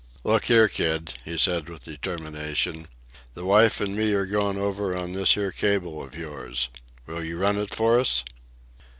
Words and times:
"Look 0.23 0.45
here, 0.45 0.67
kid," 0.67 1.13
he 1.25 1.37
said, 1.37 1.69
with 1.69 1.83
determination, 1.85 2.87
"the 3.35 3.45
wife 3.45 3.79
and 3.79 3.95
me 3.95 4.13
are 4.13 4.25
goin' 4.25 4.57
over 4.57 4.97
on 4.97 5.11
this 5.13 5.35
here 5.35 5.51
cable 5.51 6.01
of 6.01 6.15
yours! 6.15 6.69
Will 7.05 7.23
you 7.23 7.37
run 7.37 7.57
it 7.59 7.69
for 7.75 7.99
us?" 7.99 8.23